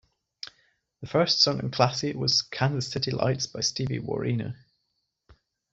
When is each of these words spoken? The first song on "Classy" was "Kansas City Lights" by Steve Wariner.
The 1.01 1.07
first 1.07 1.41
song 1.41 1.59
on 1.61 1.69
"Classy" 1.69 2.15
was 2.15 2.41
"Kansas 2.41 2.91
City 2.91 3.11
Lights" 3.11 3.45
by 3.45 3.59
Steve 3.59 4.03
Wariner. 4.03 4.55